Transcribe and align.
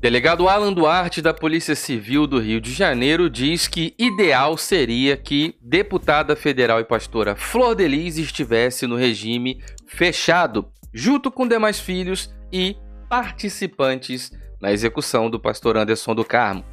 Delegado 0.00 0.48
Alan 0.48 0.72
Duarte, 0.72 1.20
da 1.20 1.34
Polícia 1.34 1.74
Civil 1.74 2.24
do 2.24 2.38
Rio 2.38 2.60
de 2.60 2.72
Janeiro, 2.72 3.28
diz 3.28 3.66
que 3.66 3.96
ideal 3.98 4.56
seria 4.56 5.16
que 5.16 5.56
deputada 5.60 6.36
federal 6.36 6.78
e 6.78 6.84
pastora 6.84 7.34
Flor 7.34 7.74
Delis 7.74 8.16
estivesse 8.16 8.86
no 8.86 8.94
regime 8.94 9.60
fechado, 9.88 10.68
junto 10.94 11.32
com 11.32 11.48
demais 11.48 11.80
filhos 11.80 12.32
e 12.52 12.76
participantes 13.10 14.30
na 14.60 14.70
execução 14.70 15.28
do 15.28 15.40
pastor 15.40 15.76
Anderson 15.76 16.14
do 16.14 16.24
Carmo. 16.24 16.64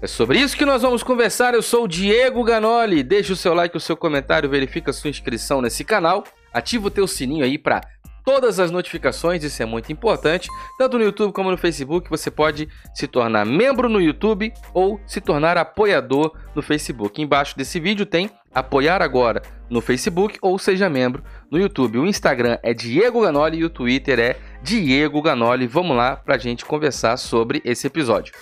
É 0.00 0.06
sobre 0.06 0.38
isso 0.38 0.56
que 0.56 0.64
nós 0.64 0.80
vamos 0.80 1.02
conversar. 1.02 1.52
Eu 1.52 1.62
sou 1.62 1.84
o 1.84 1.88
Diego 1.88 2.42
Ganoli. 2.42 3.02
Deixe 3.02 3.30
o 3.30 3.36
seu 3.36 3.52
like, 3.52 3.76
o 3.76 3.80
seu 3.80 3.96
comentário, 3.96 4.48
verifica 4.48 4.90
a 4.90 4.94
sua 4.94 5.10
inscrição 5.10 5.60
nesse 5.60 5.84
canal, 5.84 6.24
ativa 6.50 6.86
o 6.86 6.90
teu 6.90 7.06
sininho 7.06 7.44
aí 7.44 7.58
para 7.58 7.82
todas 8.24 8.58
as 8.58 8.70
notificações, 8.70 9.42
isso 9.44 9.62
é 9.62 9.66
muito 9.66 9.92
importante. 9.92 10.48
Tanto 10.78 10.98
no 10.98 11.04
YouTube 11.04 11.32
como 11.32 11.50
no 11.50 11.56
Facebook, 11.56 12.08
você 12.08 12.30
pode 12.30 12.68
se 12.94 13.06
tornar 13.06 13.44
membro 13.44 13.88
no 13.88 14.00
YouTube 14.00 14.52
ou 14.72 15.00
se 15.06 15.20
tornar 15.20 15.56
apoiador 15.56 16.32
no 16.54 16.62
Facebook. 16.62 17.20
Embaixo 17.20 17.56
desse 17.56 17.78
vídeo 17.80 18.06
tem 18.06 18.30
apoiar 18.52 19.00
agora 19.00 19.42
no 19.68 19.80
Facebook 19.80 20.36
ou 20.42 20.58
seja 20.58 20.88
membro 20.88 21.22
no 21.50 21.58
YouTube. 21.58 21.98
O 21.98 22.06
Instagram 22.06 22.58
é 22.62 22.74
Diego 22.74 23.22
Ganoli 23.22 23.58
e 23.58 23.64
o 23.64 23.70
Twitter 23.70 24.18
é 24.18 24.36
Diego 24.62 25.22
Ganoli. 25.22 25.66
Vamos 25.66 25.96
lá 25.96 26.16
para 26.16 26.34
a 26.34 26.38
gente 26.38 26.64
conversar 26.64 27.16
sobre 27.16 27.62
esse 27.64 27.86
episódio. 27.86 28.32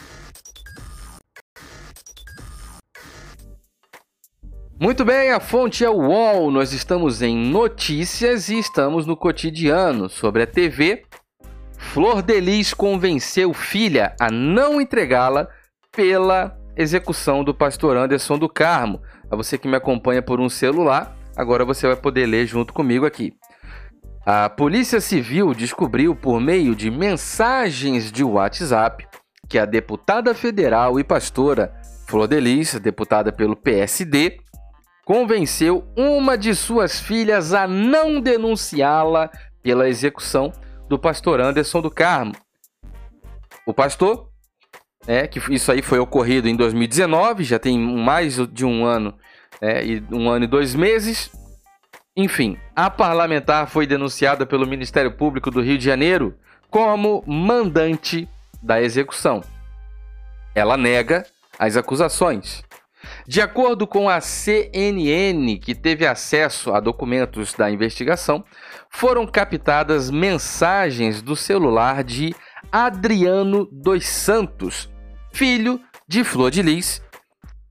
Muito 4.81 5.05
bem, 5.05 5.33
a 5.33 5.41
fonte 5.41 5.85
é 5.85 5.91
o 5.91 5.97
UOL. 5.97 6.53
Nós 6.53 6.73
estamos 6.73 7.21
em 7.21 7.37
notícias 7.37 8.49
e 8.49 8.61
estamos 8.61 9.07
no 9.07 9.17
cotidiano. 9.17 10.09
Sobre 10.09 10.45
a 10.45 10.47
TV, 10.47 11.03
Flor 11.77 12.23
Delis 12.23 12.73
convenceu 12.73 13.53
filha 13.53 14.15
a 14.21 14.31
não 14.31 14.81
entregá-la 14.81 15.49
pela 15.91 16.57
execução 16.77 17.43
do 17.43 17.53
pastor 17.53 17.97
Anderson 17.97 18.39
do 18.39 18.49
Carmo. 18.49 19.03
A 19.29 19.35
você 19.35 19.59
que 19.59 19.67
me 19.67 19.75
acompanha 19.75 20.23
por 20.23 20.39
um 20.39 20.49
celular, 20.49 21.17
agora 21.37 21.65
você 21.65 21.89
vai 21.89 21.97
poder 21.97 22.27
ler 22.27 22.47
junto 22.47 22.73
comigo 22.73 23.05
aqui. 23.05 23.33
A 24.25 24.49
Polícia 24.49 25.01
Civil 25.01 25.55
descobriu 25.55 26.15
por 26.15 26.41
meio 26.41 26.77
de 26.77 26.89
mensagens 26.89 28.13
de 28.13 28.23
WhatsApp 28.23 29.09
que 29.49 29.59
a 29.59 29.65
deputada 29.65 30.37
federal 30.37 31.01
e 31.01 31.05
pastora 31.05 31.75
Flor 32.07 32.29
Delis, 32.29 32.75
deputada 32.79 33.33
pelo 33.33 33.57
PSD, 33.57 34.39
convenceu 35.09 35.89
uma 35.97 36.37
de 36.37 36.55
suas 36.55 37.01
filhas 37.01 37.55
a 37.55 37.67
não 37.67 38.21
denunciá-la 38.21 39.31
pela 39.63 39.89
execução 39.89 40.53
do 40.87 40.99
pastor 40.99 41.41
Anderson 41.41 41.81
do 41.81 41.91
Carmo. 41.91 42.35
O 43.65 43.73
pastor, 43.73 44.29
é, 45.07 45.27
que 45.27 45.41
isso 45.51 45.73
aí 45.73 45.81
foi 45.81 45.99
ocorrido 45.99 46.47
em 46.47 46.55
2019, 46.55 47.43
já 47.43 47.59
tem 47.59 47.79
mais 47.79 48.37
de 48.49 48.67
um 48.67 48.85
ano, 48.85 49.15
é, 49.63 49.83
e 49.83 50.05
um 50.13 50.29
ano 50.29 50.45
e 50.45 50.49
dois 50.49 50.75
meses. 50.75 51.31
Enfim, 52.15 52.59
a 52.77 52.91
parlamentar 52.91 53.67
foi 53.67 53.87
denunciada 53.87 54.45
pelo 54.45 54.67
Ministério 54.67 55.13
Público 55.13 55.51
do 55.51 55.63
Rio 55.63 55.79
de 55.79 55.85
Janeiro 55.87 56.35
como 56.69 57.25
mandante 57.27 58.29
da 58.63 58.83
execução. 58.83 59.43
Ela 60.55 60.77
nega 60.77 61.25
as 61.59 61.79
acusações. 61.79 62.68
De 63.27 63.41
acordo 63.41 63.87
com 63.87 64.09
a 64.09 64.21
CNN, 64.21 65.59
que 65.59 65.75
teve 65.75 66.07
acesso 66.07 66.73
a 66.73 66.81
documentos 66.81 67.55
da 67.55 67.71
investigação, 67.71 68.45
foram 68.91 69.27
captadas 69.27 70.11
mensagens 70.11 71.23
do 71.23 71.37
celular 71.37 72.03
de 72.03 72.35
Adriano 72.73 73.69
dos 73.71 74.07
Santos, 74.07 74.91
filho 75.33 75.81
de 76.07 76.25
Flor 76.25 76.51
de 76.51 76.63
Lis, 76.63 77.03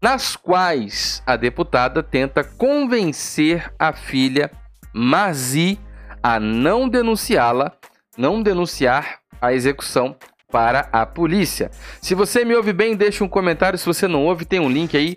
nas 0.01 0.35
quais 0.35 1.23
a 1.25 1.35
deputada 1.35 2.03
tenta 2.03 2.43
convencer 2.43 3.73
a 3.79 3.93
filha 3.93 4.51
Marzi 4.93 5.79
a 6.21 6.39
não 6.39 6.87
denunciá-la, 6.87 7.73
não 8.17 8.41
denunciar 8.41 9.19
a 9.41 9.53
execução 9.53 10.15
para 10.51 10.87
a 10.91 11.05
polícia. 11.05 11.69
Se 12.01 12.15
você 12.15 12.45
me 12.45 12.55
ouve 12.55 12.71
bem, 12.73 12.95
deixe 12.95 13.23
um 13.23 13.27
comentário. 13.27 13.77
Se 13.77 13.85
você 13.85 14.07
não 14.07 14.25
ouve, 14.25 14.45
tem 14.45 14.59
um 14.59 14.69
link 14.69 14.95
aí. 14.95 15.15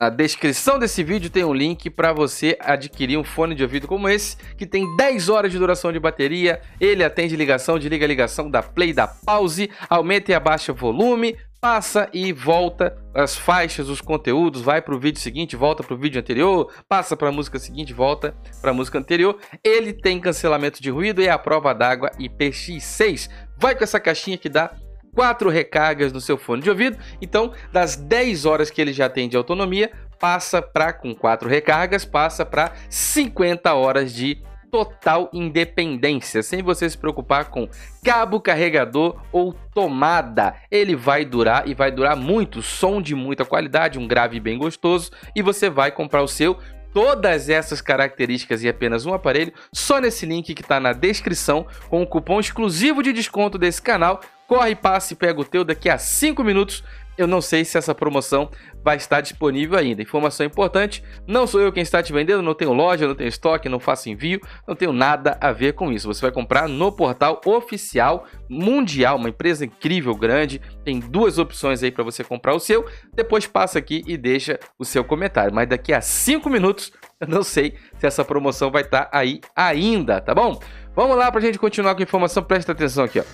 Na 0.00 0.10
descrição 0.10 0.78
desse 0.78 1.02
vídeo 1.02 1.30
tem 1.30 1.44
um 1.44 1.54
link 1.54 1.88
para 1.88 2.12
você 2.12 2.56
adquirir 2.60 3.16
um 3.16 3.24
fone 3.24 3.54
de 3.54 3.62
ouvido 3.62 3.86
como 3.86 4.08
esse, 4.08 4.36
que 4.56 4.66
tem 4.66 4.96
10 4.96 5.28
horas 5.28 5.52
de 5.52 5.58
duração 5.58 5.92
de 5.92 6.00
bateria. 6.00 6.60
Ele 6.80 7.02
atende 7.02 7.36
ligação, 7.36 7.78
desliga 7.78 8.04
a 8.04 8.08
ligação, 8.08 8.50
dá 8.50 8.62
play, 8.62 8.92
dá 8.92 9.06
pause, 9.06 9.70
aumenta 9.88 10.30
e 10.30 10.34
abaixa 10.34 10.72
o 10.72 10.74
volume, 10.74 11.36
passa 11.64 12.10
e 12.12 12.30
volta 12.30 12.94
as 13.14 13.34
faixas, 13.34 13.88
os 13.88 14.02
conteúdos, 14.02 14.60
vai 14.60 14.82
para 14.82 14.94
o 14.94 14.98
vídeo 14.98 15.18
seguinte, 15.18 15.56
volta 15.56 15.82
para 15.82 15.94
o 15.94 15.96
vídeo 15.96 16.20
anterior, 16.20 16.70
passa 16.86 17.16
para 17.16 17.30
a 17.30 17.32
música 17.32 17.58
seguinte, 17.58 17.94
volta 17.94 18.36
para 18.60 18.72
a 18.72 18.74
música 18.74 18.98
anterior. 18.98 19.38
Ele 19.64 19.94
tem 19.94 20.20
cancelamento 20.20 20.82
de 20.82 20.90
ruído 20.90 21.22
e 21.22 21.26
é 21.26 21.30
a 21.30 21.38
prova 21.38 21.72
d'água 21.72 22.10
IPX6. 22.20 23.30
Vai 23.56 23.74
com 23.74 23.84
essa 23.84 24.00
caixinha 24.00 24.38
que 24.38 24.48
dá 24.48 24.72
quatro 25.14 25.48
recargas 25.48 26.12
no 26.12 26.20
seu 26.20 26.36
fone 26.36 26.62
de 26.62 26.68
ouvido. 26.68 26.98
Então, 27.22 27.52
das 27.72 27.96
10 27.96 28.44
horas 28.44 28.70
que 28.70 28.80
ele 28.80 28.92
já 28.92 29.08
tem 29.08 29.28
de 29.28 29.36
autonomia, 29.36 29.90
passa 30.18 30.60
para 30.60 30.92
com 30.92 31.14
quatro 31.14 31.48
recargas, 31.48 32.04
passa 32.04 32.44
para 32.44 32.72
50 32.88 33.72
horas 33.74 34.12
de 34.12 34.42
total 34.74 35.30
independência, 35.32 36.42
sem 36.42 36.60
você 36.60 36.90
se 36.90 36.98
preocupar 36.98 37.44
com 37.44 37.68
cabo, 38.04 38.40
carregador 38.40 39.22
ou 39.30 39.52
tomada. 39.72 40.56
Ele 40.68 40.96
vai 40.96 41.24
durar 41.24 41.68
e 41.68 41.74
vai 41.74 41.92
durar 41.92 42.16
muito, 42.16 42.60
som 42.60 43.00
de 43.00 43.14
muita 43.14 43.44
qualidade, 43.44 44.00
um 44.00 44.08
grave 44.08 44.40
bem 44.40 44.58
gostoso 44.58 45.12
e 45.32 45.42
você 45.42 45.70
vai 45.70 45.92
comprar 45.92 46.22
o 46.22 46.26
seu 46.26 46.58
todas 46.94 47.48
essas 47.48 47.80
características 47.80 48.62
e 48.62 48.68
apenas 48.68 49.04
um 49.04 49.12
aparelho 49.12 49.52
só 49.72 50.00
nesse 50.00 50.24
link 50.24 50.54
que 50.54 50.62
está 50.62 50.78
na 50.78 50.92
descrição 50.92 51.66
com 51.90 52.00
o 52.00 52.06
cupom 52.06 52.38
exclusivo 52.38 53.02
de 53.02 53.12
desconto 53.12 53.58
desse 53.58 53.82
canal. 53.82 54.20
Corre, 54.46 54.76
passe 54.76 55.14
e 55.14 55.16
pega 55.16 55.40
o 55.40 55.44
teu 55.44 55.64
daqui 55.64 55.90
a 55.90 55.98
5 55.98 56.44
minutos. 56.44 56.84
Eu 57.16 57.26
não 57.26 57.40
sei 57.40 57.64
se 57.64 57.78
essa 57.78 57.94
promoção 57.94 58.50
vai 58.82 58.96
estar 58.96 59.20
disponível 59.20 59.78
ainda. 59.78 60.02
Informação 60.02 60.44
importante: 60.44 61.02
não 61.26 61.46
sou 61.46 61.60
eu 61.60 61.72
quem 61.72 61.82
está 61.82 62.02
te 62.02 62.12
vendendo, 62.12 62.42
não 62.42 62.54
tenho 62.54 62.72
loja, 62.72 63.06
não 63.06 63.14
tenho 63.14 63.28
estoque, 63.28 63.68
não 63.68 63.80
faço 63.80 64.08
envio, 64.08 64.40
não 64.66 64.74
tenho 64.74 64.92
nada 64.92 65.38
a 65.40 65.52
ver 65.52 65.74
com 65.74 65.92
isso. 65.92 66.06
Você 66.06 66.20
vai 66.20 66.32
comprar 66.32 66.68
no 66.68 66.90
portal 66.92 67.40
oficial 67.44 68.26
mundial, 68.48 69.16
uma 69.16 69.28
empresa 69.28 69.64
incrível, 69.64 70.14
grande. 70.14 70.60
Tem 70.84 71.00
duas 71.00 71.38
opções 71.38 71.82
aí 71.82 71.90
para 71.90 72.04
você 72.04 72.22
comprar 72.22 72.54
o 72.54 72.60
seu. 72.60 72.84
Depois 73.14 73.46
passa 73.46 73.78
aqui 73.78 74.02
e 74.06 74.16
deixa 74.16 74.58
o 74.78 74.84
seu 74.84 75.04
comentário. 75.04 75.54
Mas 75.54 75.68
daqui 75.68 75.92
a 75.92 76.00
cinco 76.00 76.50
minutos, 76.50 76.92
eu 77.20 77.28
não 77.28 77.42
sei 77.42 77.74
se 77.98 78.06
essa 78.06 78.24
promoção 78.24 78.70
vai 78.70 78.82
estar 78.82 79.08
aí 79.12 79.40
ainda, 79.54 80.20
tá 80.20 80.34
bom? 80.34 80.60
Vamos 80.94 81.16
lá 81.16 81.30
para 81.30 81.40
a 81.40 81.42
gente 81.42 81.58
continuar 81.58 81.94
com 81.94 82.00
a 82.00 82.04
informação. 82.04 82.42
Presta 82.42 82.72
atenção 82.72 83.04
aqui, 83.04 83.18
ó. 83.18 83.24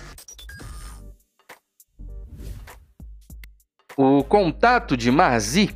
O 4.03 4.23
contato 4.23 4.97
de 4.97 5.11
Marzi 5.11 5.69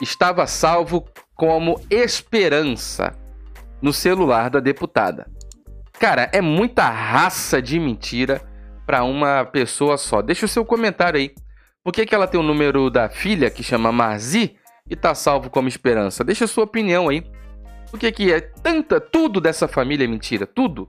estava 0.00 0.46
salvo 0.46 1.06
como 1.34 1.78
esperança 1.90 3.14
no 3.82 3.92
celular 3.92 4.48
da 4.48 4.58
deputada. 4.58 5.30
Cara, 6.00 6.30
é 6.32 6.40
muita 6.40 6.88
raça 6.88 7.60
de 7.60 7.78
mentira 7.78 8.40
para 8.86 9.04
uma 9.04 9.44
pessoa 9.44 9.98
só. 9.98 10.22
Deixa 10.22 10.46
o 10.46 10.48
seu 10.48 10.64
comentário 10.64 11.20
aí. 11.20 11.34
Por 11.84 11.92
que, 11.92 12.06
que 12.06 12.14
ela 12.14 12.26
tem 12.26 12.40
o 12.40 12.42
número 12.42 12.88
da 12.88 13.10
filha 13.10 13.50
que 13.50 13.62
chama 13.62 13.92
Marzi 13.92 14.56
e 14.88 14.96
tá 14.96 15.14
salvo 15.14 15.50
como 15.50 15.68
esperança? 15.68 16.24
Deixa 16.24 16.46
a 16.46 16.48
sua 16.48 16.64
opinião 16.64 17.10
aí. 17.10 17.22
Por 17.90 18.00
que, 18.00 18.10
que 18.10 18.32
é 18.32 18.40
tanta 18.40 18.98
tudo 18.98 19.42
dessa 19.42 19.68
família 19.68 20.06
é 20.06 20.08
mentira? 20.08 20.46
Tudo. 20.46 20.88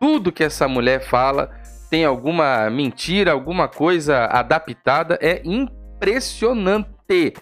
Tudo 0.00 0.32
que 0.32 0.42
essa 0.42 0.66
mulher 0.66 1.04
fala 1.04 1.52
tem 1.88 2.04
alguma 2.04 2.68
mentira, 2.68 3.30
alguma 3.30 3.68
coisa 3.68 4.24
adaptada 4.24 5.16
é 5.22 5.40
impossível 5.44 5.85
impressionante. 6.06 7.34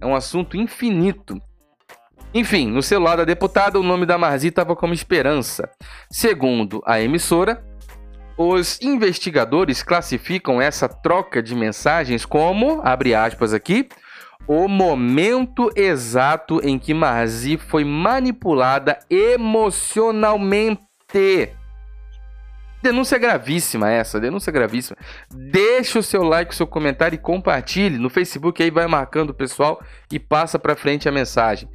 É 0.00 0.06
um 0.06 0.14
assunto 0.14 0.56
infinito. 0.56 1.36
Enfim, 2.32 2.68
no 2.68 2.82
celular 2.82 3.16
da 3.16 3.24
deputada, 3.24 3.78
o 3.78 3.82
nome 3.82 4.06
da 4.06 4.16
Marzi 4.16 4.48
estava 4.48 4.74
como 4.76 4.94
Esperança. 4.94 5.68
Segundo 6.10 6.80
a 6.86 7.00
emissora, 7.00 7.62
os 8.38 8.80
investigadores 8.80 9.82
classificam 9.82 10.62
essa 10.62 10.88
troca 10.88 11.42
de 11.42 11.54
mensagens 11.54 12.24
como, 12.24 12.80
abre 12.82 13.14
aspas 13.14 13.52
aqui, 13.52 13.88
o 14.46 14.66
momento 14.66 15.70
exato 15.76 16.60
em 16.64 16.78
que 16.78 16.94
Marzi 16.94 17.58
foi 17.58 17.84
manipulada 17.84 18.98
emocionalmente 19.10 20.80
Denúncia 22.82 23.16
gravíssima 23.16 23.90
essa, 23.90 24.18
denúncia 24.18 24.52
gravíssima. 24.52 24.96
Deixa 25.30 26.00
o 26.00 26.02
seu 26.02 26.22
like, 26.22 26.52
o 26.52 26.56
seu 26.56 26.66
comentário 26.66 27.14
e 27.14 27.18
compartilhe. 27.18 27.96
No 27.96 28.10
Facebook 28.10 28.60
aí 28.60 28.70
vai 28.70 28.86
marcando 28.88 29.30
o 29.30 29.34
pessoal 29.34 29.80
e 30.10 30.18
passa 30.18 30.58
para 30.58 30.74
frente 30.74 31.08
a 31.08 31.12
mensagem. 31.12 31.68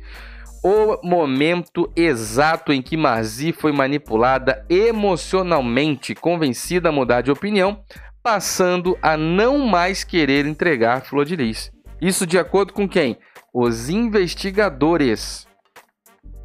O 0.62 1.08
momento 1.08 1.90
exato 1.96 2.74
em 2.74 2.82
que 2.82 2.98
Marzi 2.98 3.54
foi 3.54 3.72
manipulada 3.72 4.66
emocionalmente, 4.70 6.14
convencida 6.14 6.90
a 6.90 6.92
mudar 6.92 7.22
de 7.22 7.32
opinião, 7.32 7.82
passando 8.22 8.98
a 9.02 9.16
não 9.16 9.60
mais 9.60 10.04
querer 10.04 10.46
entregar 10.46 11.06
Flor 11.06 11.24
de 11.24 11.38
Lis. 11.38 11.72
Isso 12.02 12.28
de 12.28 12.38
acordo 12.38 12.74
com 12.74 12.88
quem? 12.88 13.18
Os 13.54 13.90
investigadores. 13.90 15.48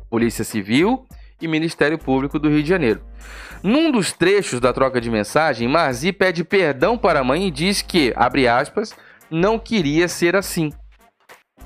Polícia 0.09 0.45
Civil 0.45 1.05
e 1.43 1.49
Ministério 1.49 1.99
Público 1.99 2.39
do 2.39 2.49
Rio 2.49 2.63
de 2.63 2.69
Janeiro. 2.69 3.03
Num 3.63 3.91
dos 3.91 4.13
trechos 4.13 4.61
da 4.61 4.73
troca 4.73 5.01
de 5.01 5.11
mensagem, 5.11 5.69
Marzi 5.69 6.13
pede 6.13 6.45
perdão 6.45 6.97
para 6.97 7.21
a 7.21 7.25
mãe 7.25 7.47
e 7.47 7.51
diz 7.51 7.83
que, 7.83 8.13
abre 8.17 8.49
aspas, 8.49 8.95
não 9.31 9.59
queria 9.59 10.09
ser 10.09 10.35
assim. 10.35 10.73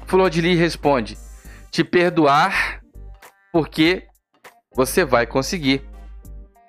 Flor 0.06 0.30
de 0.30 0.40
Lis 0.40 0.58
responde: 0.58 1.16
Te 1.70 1.82
perdoar 1.82 2.80
porque 3.52 4.06
você 4.74 5.04
vai 5.04 5.26
conseguir. 5.26 5.82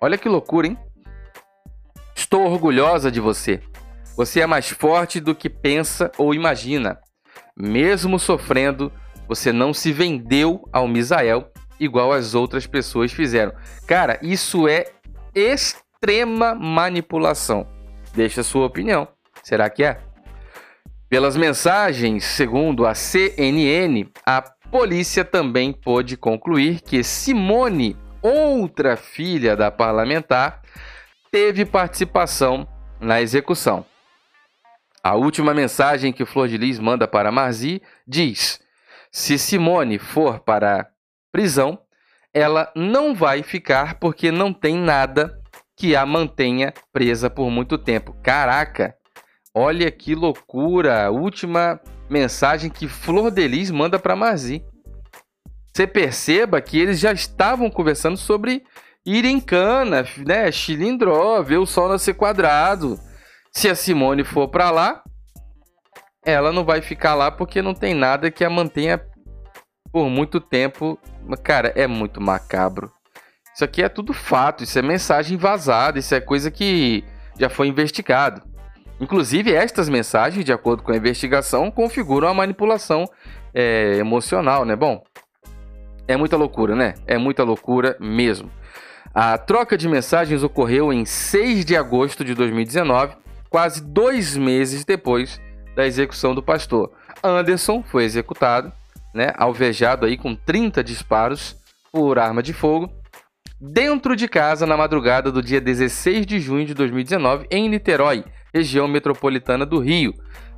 Olha 0.01 0.17
que 0.17 0.29
loucura, 0.29 0.67
hein? 0.67 0.77
Estou 2.15 2.45
orgulhosa 2.45 3.11
de 3.11 3.19
você. 3.19 3.61
Você 4.15 4.39
é 4.41 4.47
mais 4.47 4.69
forte 4.69 5.19
do 5.19 5.35
que 5.35 5.49
pensa 5.49 6.11
ou 6.17 6.33
imagina. 6.33 6.97
Mesmo 7.55 8.17
sofrendo, 8.17 8.91
você 9.27 9.51
não 9.51 9.73
se 9.73 9.91
vendeu 9.91 10.67
ao 10.71 10.87
Misael 10.87 11.51
igual 11.79 12.11
as 12.11 12.35
outras 12.35 12.65
pessoas 12.65 13.11
fizeram. 13.11 13.53
Cara, 13.87 14.19
isso 14.21 14.67
é 14.67 14.85
extrema 15.33 16.55
manipulação. 16.55 17.67
Deixa 18.13 18.41
a 18.41 18.43
sua 18.43 18.65
opinião. 18.65 19.07
Será 19.43 19.69
que 19.69 19.83
é? 19.83 19.99
Pelas 21.09 21.37
mensagens, 21.37 22.25
segundo 22.25 22.85
a 22.85 22.93
CNN, 22.93 24.09
a 24.25 24.41
polícia 24.41 25.23
também 25.23 25.71
pôde 25.71 26.17
concluir 26.17 26.81
que 26.81 27.03
Simone, 27.03 27.95
outra 28.21 28.97
filha 28.97 29.55
da 29.55 29.71
parlamentar, 29.71 30.61
teve 31.31 31.63
participação 31.65 32.67
na 32.99 33.21
execução. 33.21 33.85
A 35.03 35.15
última 35.15 35.53
mensagem 35.53 36.11
que 36.11 36.25
Flor 36.25 36.49
de 36.49 36.57
Lis 36.57 36.79
manda 36.79 37.07
para 37.07 37.31
Marzi 37.31 37.81
diz: 38.05 38.59
Se 39.09 39.37
Simone 39.37 39.97
for 39.97 40.39
para 40.39 40.89
prisão, 41.31 41.79
ela 42.33 42.71
não 42.75 43.15
vai 43.15 43.43
ficar 43.43 43.99
porque 43.99 44.31
não 44.31 44.53
tem 44.53 44.77
nada 44.77 45.39
que 45.75 45.95
a 45.95 46.05
mantenha 46.05 46.73
presa 46.91 47.29
por 47.29 47.49
muito 47.49 47.77
tempo. 47.77 48.15
Caraca! 48.23 48.95
Olha 49.53 49.89
que 49.91 50.15
loucura! 50.15 51.09
Última 51.11 51.79
mensagem 52.09 52.69
que 52.69 52.87
Flor 52.87 53.31
de 53.31 53.47
Lis 53.47 53.71
manda 53.71 53.99
para 53.99 54.15
Marzi. 54.15 54.63
Você 55.73 55.85
perceba 55.85 56.59
que 56.61 56.79
eles 56.79 56.99
já 56.99 57.11
estavam 57.11 57.69
conversando 57.69 58.17
sobre 58.17 58.63
ir 59.05 59.25
em 59.25 59.39
cana, 59.39 60.03
né? 60.25 60.51
Chilindró, 60.51 61.41
ver 61.43 61.57
o 61.57 61.65
sol 61.65 61.87
nascer 61.87 62.15
quadrado. 62.15 62.99
Se 63.51 63.69
a 63.69 63.75
Simone 63.75 64.23
for 64.23 64.47
para 64.47 64.71
lá, 64.71 65.03
ela 66.25 66.51
não 66.51 66.65
vai 66.65 66.81
ficar 66.81 67.15
lá 67.15 67.31
porque 67.31 67.61
não 67.61 67.73
tem 67.73 67.93
nada 67.93 68.31
que 68.31 68.43
a 68.43 68.49
mantenha 68.49 69.01
por 69.97 70.11
muito 70.11 70.39
tempo. 70.39 70.99
Cara, 71.43 71.73
é 71.75 71.87
muito 71.87 72.21
macabro. 72.21 72.91
Isso 73.51 73.63
aqui 73.63 73.81
é 73.81 73.89
tudo 73.89 74.13
fato, 74.13 74.63
isso 74.63 74.77
é 74.77 74.81
mensagem 74.83 75.35
vazada, 75.35 75.97
isso 75.97 76.13
é 76.13 76.21
coisa 76.21 76.51
que 76.51 77.03
já 77.39 77.49
foi 77.49 77.67
investigado. 77.67 78.43
Inclusive, 79.01 79.51
estas 79.51 79.89
mensagens, 79.89 80.45
de 80.45 80.53
acordo 80.53 80.83
com 80.83 80.91
a 80.91 80.95
investigação, 80.95 81.71
configuram 81.71 82.27
a 82.27 82.33
manipulação 82.35 83.05
é, 83.51 83.95
emocional, 83.95 84.65
né? 84.65 84.75
Bom, 84.75 85.03
é 86.07 86.15
muita 86.15 86.37
loucura, 86.37 86.75
né? 86.75 86.93
É 87.07 87.17
muita 87.17 87.43
loucura 87.43 87.97
mesmo. 87.99 88.51
A 89.15 89.35
troca 89.35 89.75
de 89.75 89.89
mensagens 89.89 90.43
ocorreu 90.43 90.93
em 90.93 91.05
6 91.05 91.65
de 91.65 91.75
agosto 91.75 92.23
de 92.23 92.35
2019, 92.35 93.15
quase 93.49 93.81
dois 93.81 94.37
meses 94.37 94.85
depois 94.85 95.41
da 95.75 95.87
execução 95.87 96.35
do 96.35 96.43
pastor. 96.43 96.91
Anderson 97.23 97.81
foi 97.81 98.03
executado, 98.03 98.71
né, 99.17 99.33
alvejado 99.35 100.05
aí 100.05 100.15
com 100.15 100.35
30 100.35 100.83
disparos 100.83 101.57
por 101.91 102.19
arma 102.19 102.43
de 102.43 102.53
fogo, 102.53 102.89
dentro 103.59 104.15
de 104.15 104.27
casa 104.27 104.67
na 104.67 104.77
madrugada 104.77 105.31
do 105.31 105.41
dia 105.41 105.59
16 105.59 106.25
de 106.25 106.39
junho 106.39 106.65
de 106.65 106.75
2019, 106.75 107.47
em 107.49 107.67
Niterói, 107.67 108.23
região 108.53 108.87
metropolitana 108.87 109.65
do 109.65 109.79
Rio. 109.79 110.13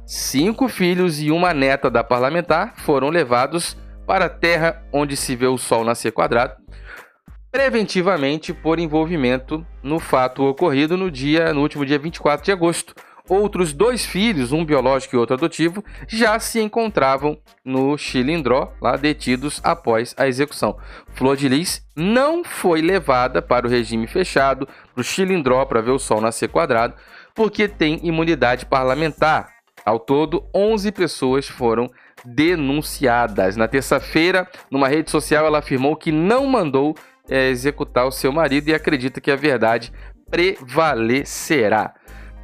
Cinco 0.06 0.68
filhos 0.68 1.22
e 1.22 1.32
uma 1.32 1.54
neta 1.54 1.90
da 1.90 2.04
parlamentar 2.04 2.74
foram 2.78 3.10
levados 3.10 3.78
para 4.06 4.26
a 4.26 4.30
terra 4.30 4.84
onde 4.92 5.16
se 5.16 5.36
vê 5.36 5.48
o 5.48 5.58
sol 5.58 5.86
nascer 5.86 6.12
quadrado 6.12 6.56
preventivamente 7.52 8.54
por 8.54 8.80
envolvimento 8.80 9.66
no 9.82 10.00
fato 10.00 10.44
ocorrido 10.44 10.96
no 10.96 11.10
dia 11.10 11.54
no 11.54 11.62
último 11.62 11.86
dia 11.86 11.98
24 11.98 12.46
de 12.46 12.52
agosto. 12.52 12.94
Outros 13.30 13.74
dois 13.74 14.04
filhos, 14.04 14.52
um 14.52 14.66
biológico 14.66 15.16
e 15.16 15.20
outro 15.20 15.36
adotivo, 15.36 15.84
já 16.08 16.40
se 16.40 16.60
encontravam 16.60 17.38
no 17.64 17.96
Chilindró, 17.96 18.74
lá 18.82 18.98
detidos 18.98 19.62
após 19.64 20.16
a 20.18 20.28
execução. 20.28 20.76
Flor 21.14 21.38
de 21.38 21.48
Lis 21.48 21.86
não 21.96 22.44
foi 22.44 22.82
levada 22.82 23.40
para 23.40 23.68
o 23.68 23.70
regime 23.70 24.08
fechado, 24.08 24.68
para 24.94 25.02
o 25.02 25.04
Chilindró, 25.04 25.64
para 25.66 25.80
ver 25.80 25.92
o 25.92 26.00
sol 26.00 26.20
nascer 26.20 26.50
quadrado, 26.50 26.96
porque 27.36 27.68
tem 27.68 28.00
imunidade 28.02 28.66
parlamentar. 28.66 29.54
Ao 29.86 30.00
todo, 30.00 30.44
11 30.54 30.92
pessoas 30.92 31.48
foram 31.48 31.88
denunciadas. 32.26 33.56
Na 33.56 33.68
terça-feira, 33.68 34.48
numa 34.72 34.88
rede 34.88 35.12
social, 35.12 35.46
ela 35.46 35.60
afirmou 35.60 35.96
que 35.96 36.12
não 36.12 36.48
mandou 36.48 36.96
é, 37.30 37.50
executar 37.50 38.08
o 38.08 38.12
seu 38.12 38.32
marido 38.32 38.70
e 38.70 38.74
acredita 38.74 39.22
que 39.22 39.32
a 39.32 39.36
verdade 39.36 39.92
prevalecerá. 40.30 41.94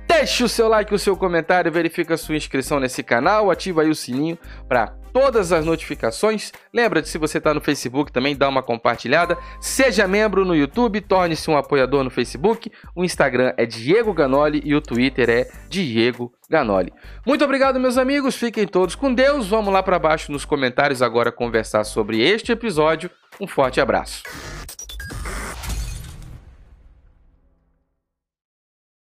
Deixe 0.07 0.43
o 0.43 0.49
seu 0.49 0.67
like, 0.67 0.93
o 0.93 0.99
seu 0.99 1.17
comentário, 1.17 1.71
verifica 1.71 2.13
a 2.13 2.17
sua 2.17 2.35
inscrição 2.35 2.79
nesse 2.79 3.03
canal, 3.03 3.49
ativa 3.51 3.81
aí 3.81 3.89
o 3.89 3.95
sininho 3.95 4.37
para 4.67 4.93
todas 5.15 5.53
as 5.53 5.65
notificações. 5.65 6.51
Lembra 6.73 7.01
de 7.01 7.07
se 7.07 7.17
você 7.17 7.37
está 7.37 7.53
no 7.53 7.61
Facebook 7.61 8.11
também, 8.11 8.35
dá 8.35 8.49
uma 8.49 8.61
compartilhada. 8.61 9.37
Seja 9.61 10.05
membro 10.07 10.43
no 10.43 10.53
YouTube, 10.53 10.99
torne-se 10.99 11.49
um 11.49 11.55
apoiador 11.55 12.03
no 12.03 12.09
Facebook. 12.09 12.69
O 12.93 13.01
Instagram 13.01 13.53
é 13.55 13.65
Diego 13.65 14.13
Ganoli 14.13 14.61
e 14.65 14.75
o 14.75 14.81
Twitter 14.81 15.29
é 15.29 15.47
Diego 15.69 16.33
Ganoli. 16.49 16.91
Muito 17.25 17.45
obrigado, 17.45 17.79
meus 17.79 17.97
amigos. 17.97 18.35
Fiquem 18.35 18.67
todos 18.67 18.93
com 18.93 19.13
Deus. 19.13 19.47
Vamos 19.47 19.73
lá 19.73 19.81
para 19.81 19.97
baixo 19.97 20.33
nos 20.33 20.43
comentários 20.43 21.01
agora 21.01 21.31
conversar 21.31 21.85
sobre 21.85 22.21
este 22.21 22.51
episódio. 22.51 23.09
Um 23.39 23.47
forte 23.47 23.79
abraço. 23.79 24.21